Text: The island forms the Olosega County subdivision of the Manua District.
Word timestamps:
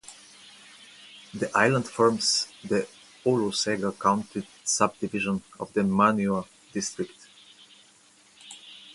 The 1.31 1.55
island 1.55 1.87
forms 1.87 2.47
the 2.63 2.87
Olosega 3.23 3.99
County 3.99 4.47
subdivision 4.63 5.43
of 5.59 5.71
the 5.73 5.83
Manua 5.83 6.43
District. 6.73 7.27